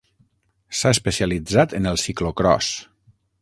[0.79, 2.73] S'ha especialitzat en el ciclocròs.